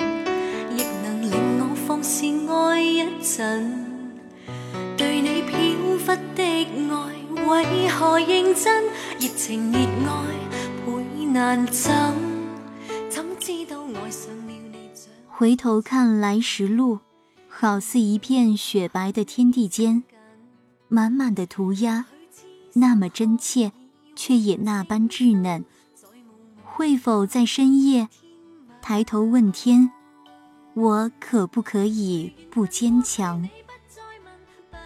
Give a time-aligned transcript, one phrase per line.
[0.76, 3.84] 亦能令我放肆爱一阵。
[4.96, 5.56] 对你飘
[6.04, 7.14] 忽的爱，
[7.48, 8.84] 为何认真？
[9.20, 10.24] 热情热爱
[10.84, 11.92] 倍难枕，
[13.08, 14.90] 怎知道爱上了你？
[15.28, 16.98] 回头看来时路，
[17.48, 20.02] 好似一片雪白的天地间，
[20.88, 22.06] 满满的涂鸦，
[22.72, 23.70] 那么真切，
[24.16, 25.64] 却也那般稚嫩。
[26.64, 28.08] 会否在深夜
[28.88, 29.90] 抬头问天
[30.74, 33.48] ：“我可不可以不坚强？”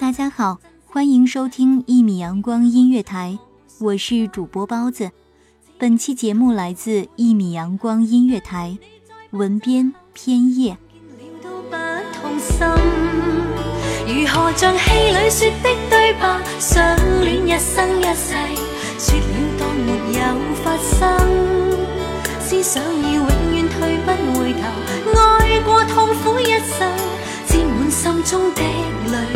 [0.00, 3.38] 大家好，欢迎收听一米阳光音乐台，
[3.78, 5.10] 我是主播包子。
[5.76, 8.78] 本期节目来自一米阳光音乐台，
[9.32, 10.74] 文编偏夜。
[11.44, 11.50] 如
[14.28, 16.82] 何像戏里说的对白，相
[17.22, 18.32] 恋一生一世，
[18.98, 20.20] 说了当没有
[20.54, 20.98] 发生，
[22.40, 23.49] 思想已永。
[24.58, 29.30] 爱过痛苦一生，满心中的泪。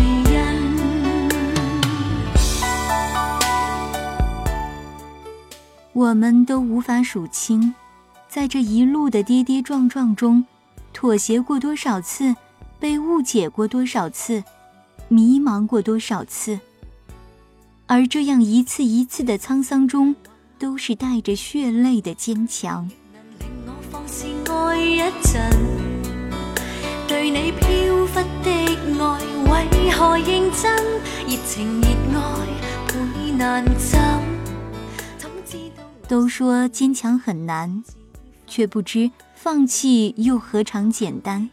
[5.92, 7.72] 我们都无法数清，
[8.28, 10.44] 在这一路的跌跌撞撞中，
[10.92, 12.34] 妥协过多少次，
[12.80, 14.42] 被误解过多少次，
[15.08, 16.58] 迷茫过多少次。
[17.86, 20.12] 而这样一次一次的沧桑中，
[20.58, 22.88] 都是带着血泪的坚强。
[25.04, 25.50] 一阵，
[27.06, 27.66] 对你飘
[28.06, 30.74] 忽的爱，爱为何认真？
[31.26, 31.88] 热热情倍
[33.36, 34.24] 难枕。
[36.08, 37.82] 都说坚强很难，
[38.46, 41.50] 却不知放弃又何尝简单？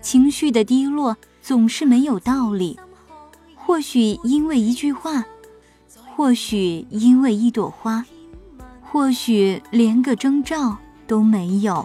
[0.00, 2.78] 情绪的低落总是没有道理，
[3.56, 5.24] 或许因为一句话，
[6.14, 8.04] 或许因为一朵花，
[8.80, 10.76] 或许连个征兆
[11.08, 11.84] 都没有。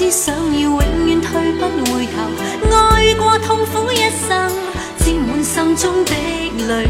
[0.00, 1.60] 只想要永远退不
[1.92, 4.50] 回头爱过痛苦一生
[4.96, 6.88] 沾满心中的泪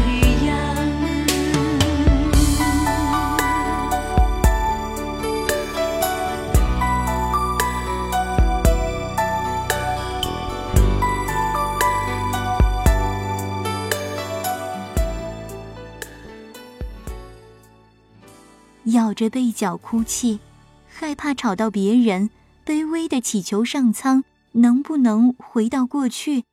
[18.85, 20.39] 眼咬着被角哭泣
[20.87, 22.29] 害怕吵到别人
[22.71, 24.23] 卑微的祈求上苍，
[24.53, 26.45] 能不能回到过去？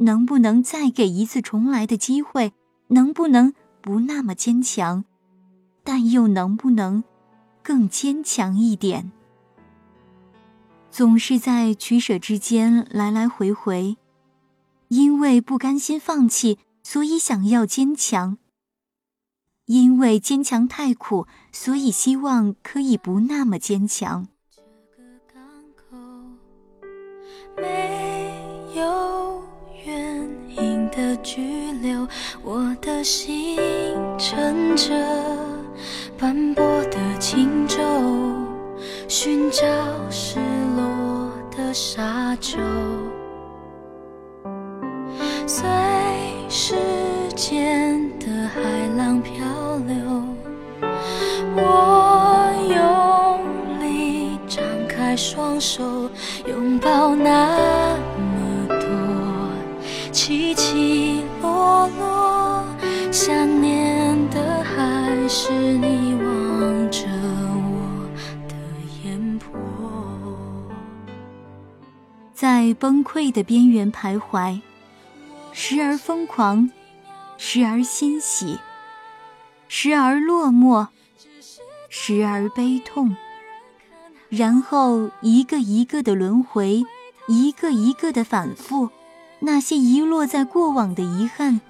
[0.00, 2.52] 能不能再给一次重来的机会？
[2.88, 5.06] 能不能不那么坚强？
[5.82, 7.02] 但又能不能
[7.62, 9.10] 更坚强一点？
[10.90, 13.96] 总是在取舍之间来来回回，
[14.88, 18.36] 因为不甘心放弃，所以想要坚强；
[19.64, 24.28] 因为坚强太苦，所以希望可以不那么坚强。
[31.02, 32.06] 的拘留，
[32.44, 33.56] 我的心
[34.16, 34.84] 乘着
[36.16, 36.62] 斑驳
[36.92, 37.76] 的轻舟，
[39.08, 39.64] 寻找
[40.10, 40.38] 失
[40.76, 42.56] 落的沙洲，
[45.44, 45.64] 随
[46.48, 46.76] 时
[47.34, 48.60] 间的海
[48.96, 49.34] 浪漂
[49.88, 49.96] 流。
[51.56, 56.08] 我用力张开双手，
[56.46, 57.58] 拥抱那。
[60.32, 62.64] 起起落落，
[63.12, 67.06] 想念的的还是你望着
[67.60, 68.08] 我
[69.04, 69.38] 眼
[72.32, 74.58] 在崩溃的边缘徘徊，
[75.52, 76.70] 时而疯狂，
[77.36, 78.58] 时而欣喜，
[79.68, 80.86] 时而落寞，
[81.90, 83.14] 时而悲痛，
[84.30, 86.82] 然后一个一个的轮回，
[87.28, 88.88] 一个一个的反复。
[89.44, 91.60] 那些遗落在过往的遗憾，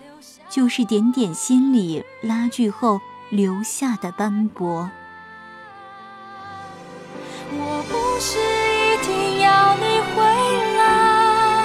[0.50, 4.90] 就是点点心里拉锯后留下的斑驳。
[7.50, 10.20] 我不是一定要你回
[10.78, 11.64] 来，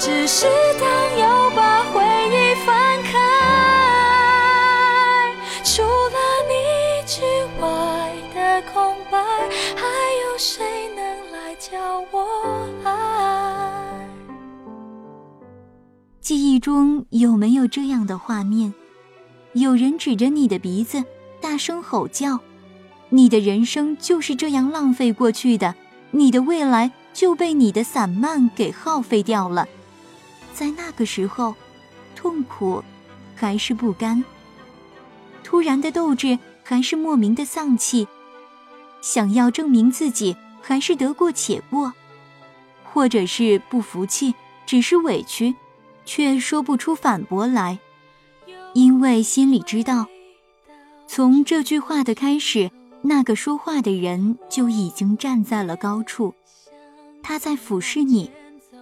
[0.00, 0.46] 只是
[0.80, 0.90] 当
[1.20, 2.74] 又把回忆翻
[3.04, 3.14] 开，
[5.64, 6.16] 除了
[6.48, 6.52] 你
[7.06, 7.20] 之
[7.60, 7.64] 外
[8.34, 10.60] 的空白，还有谁
[10.96, 11.78] 能来教
[12.10, 12.25] 我？
[16.28, 18.74] 记忆中有没有这样的画面？
[19.52, 21.04] 有人指着你的鼻子
[21.40, 22.40] 大声吼叫，
[23.10, 25.76] 你的人生就是这样浪费过去的，
[26.10, 29.68] 你的未来就被你的散漫给耗费掉了。
[30.52, 31.54] 在那个时候，
[32.16, 32.82] 痛苦
[33.36, 34.24] 还是不甘，
[35.44, 38.08] 突然的斗志还是莫名的丧气，
[39.00, 41.92] 想要证明自己还是得过且过，
[42.82, 44.34] 或者是不服气，
[44.66, 45.54] 只是委屈。
[46.06, 47.78] 却说不出反驳来，
[48.72, 50.06] 因为心里知道，
[51.08, 52.70] 从这句话的开始，
[53.02, 56.32] 那个说话的人就已经站在了高处，
[57.24, 58.30] 他在俯视你，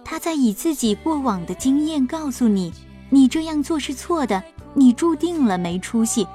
[0.05, 2.71] 他在以自己过往的经验告诉你，
[3.09, 4.41] 你这样做是错的，
[4.75, 6.25] 你注定了没出息，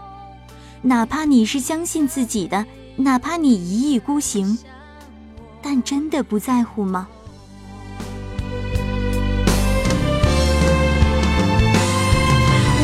[0.82, 2.66] 哪怕你是相信自己的，
[2.96, 4.58] 哪怕你一意孤行，
[5.62, 7.08] 但真的不在乎吗？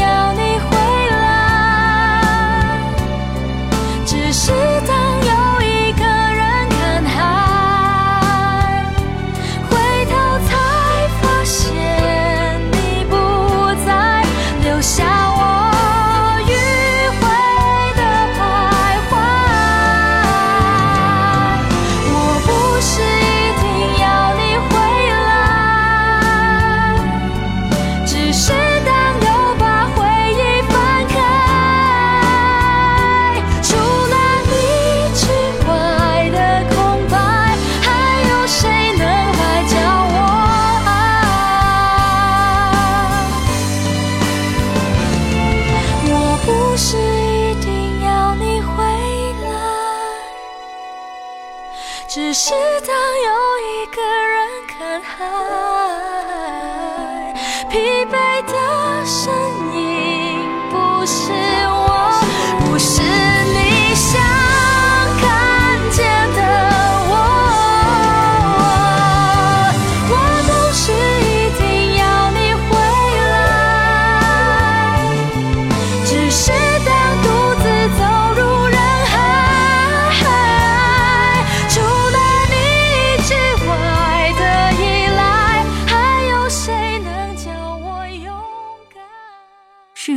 [52.14, 52.66] 只是当又
[53.82, 54.66] 一个人
[55.00, 57.32] 看海，
[57.70, 58.14] 疲惫
[58.44, 58.81] 的。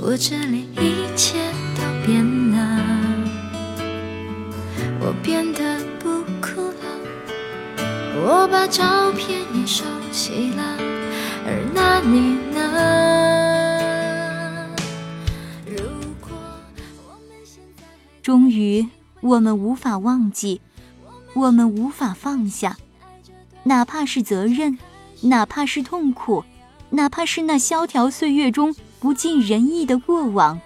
[0.00, 1.45] 我这里一切。
[8.68, 10.74] 照片收起了，
[11.46, 14.66] 而那你呢？
[18.22, 18.88] 终于，
[19.20, 20.60] 我们无法忘记，
[21.34, 22.76] 我们无法放下，
[23.62, 24.76] 哪怕是责任，
[25.22, 26.42] 哪怕是痛苦，
[26.90, 30.60] 哪怕是那萧条岁月中不尽人意的过往，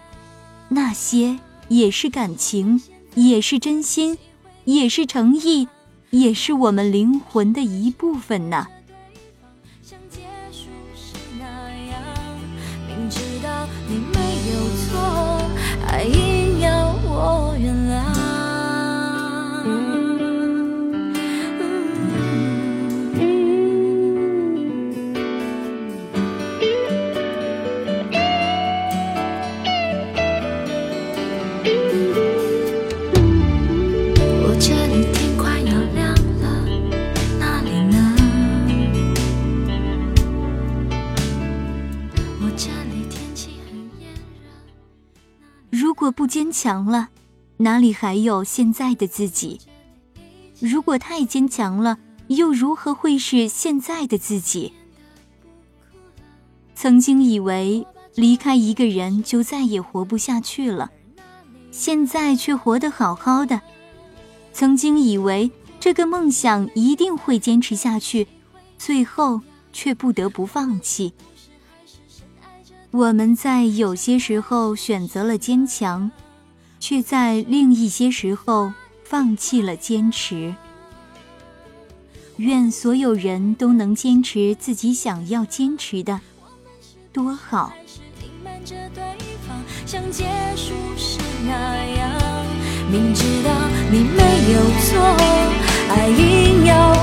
[0.70, 1.38] 那些
[1.68, 2.80] 也是感情，
[3.14, 4.16] 也是真心，
[4.64, 5.68] 也是诚意。
[6.10, 8.66] 也是我们灵魂的一部分呢。
[46.62, 47.08] 强了，
[47.56, 49.58] 哪里还有现在的自己？
[50.60, 51.96] 如果太坚强了，
[52.28, 54.70] 又如何会是现在的自己？
[56.74, 60.90] 曾经以为离开一个人就再也活不下去了，
[61.70, 63.62] 现在却活得好好的。
[64.52, 65.50] 曾经以为
[65.80, 68.28] 这个梦想一定会坚持下去，
[68.76, 69.40] 最后
[69.72, 71.14] 却不得不放弃。
[72.90, 76.10] 我们在有些时候选择了坚强。
[76.80, 78.72] 却在另一些时候
[79.04, 80.52] 放弃了坚持。
[82.38, 86.18] 愿所有人都能坚持自己想要坚持的，
[87.12, 87.72] 多好。
[89.86, 90.24] 像结
[90.56, 92.10] 束时那样，
[92.90, 93.50] 明知道
[93.92, 95.00] 你没有错，
[95.90, 96.99] 爱硬要。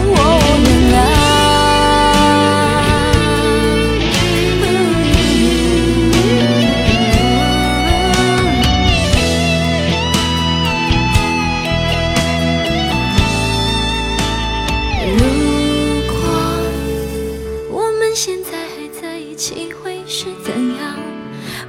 [20.09, 20.95] 是怎样？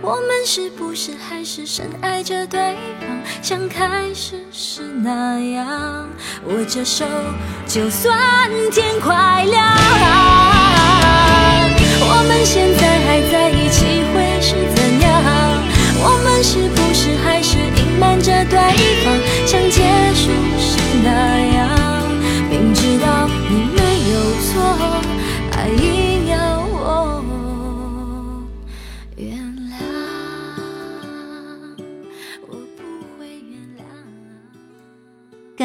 [0.00, 2.60] 我们是不是还是深爱着对
[3.00, 3.08] 方，
[3.42, 6.08] 像开始是那样，
[6.46, 7.04] 握着手，
[7.66, 8.12] 就算
[8.70, 9.74] 天快亮。
[12.00, 15.20] 我们现在还在一起，会是怎样？
[16.00, 19.18] 我们是不是还是隐瞒着对方，
[19.48, 19.82] 像结
[20.14, 21.47] 束是那？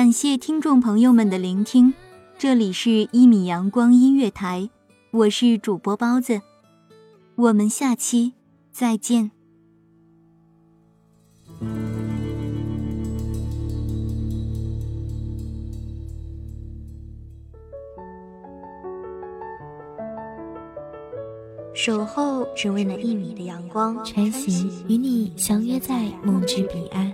[0.03, 1.93] 感谢听众朋友们的聆听，
[2.37, 4.59] 这里是《一米阳光音乐台》，
[5.11, 6.41] 我是主播包子，
[7.35, 8.33] 我们下期
[8.69, 9.31] 再见。
[21.73, 27.13] 守候只为那一米的阳光穿行，与你相约在梦之彼岸。